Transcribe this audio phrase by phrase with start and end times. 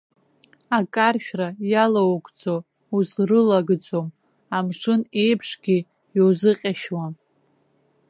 [0.77, 2.55] Акаршәра иалоугӡо
[2.95, 4.07] узрылагӡом,
[4.57, 5.77] амшын еиԥшгьы
[6.17, 7.13] иузыҟьашьуам.